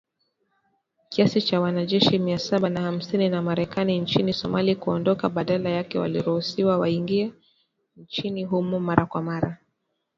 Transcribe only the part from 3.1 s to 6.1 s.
wa Marekani nchini Somalia kuondoka badala yake